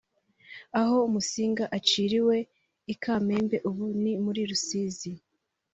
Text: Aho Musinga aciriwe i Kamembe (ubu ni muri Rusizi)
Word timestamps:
Aho 0.79 0.97
Musinga 1.13 1.63
aciriwe 1.77 2.37
i 2.93 2.95
Kamembe 3.01 3.57
(ubu 3.69 3.85
ni 4.01 4.13
muri 4.23 4.41
Rusizi) 4.49 5.11